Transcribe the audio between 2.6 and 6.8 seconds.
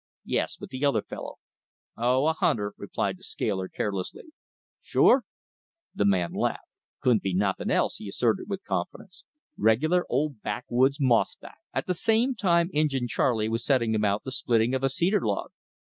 replied the scaler carelessly. "Sure?" The man laughed.